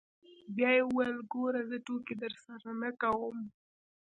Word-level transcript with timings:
بيا 0.55 0.69
يې 0.75 0.81
وويل 0.85 1.17
ګوره 1.31 1.61
زه 1.69 1.77
ټوکې 1.85 2.13
درسره 2.23 2.69
نه 2.81 2.89
کوم. 3.01 3.37